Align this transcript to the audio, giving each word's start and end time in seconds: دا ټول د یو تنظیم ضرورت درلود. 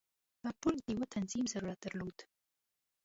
دا 0.41 0.49
ټول 0.61 0.75
د 0.81 0.87
یو 0.95 1.03
تنظیم 1.15 1.45
ضرورت 1.53 1.79
درلود. 1.81 2.17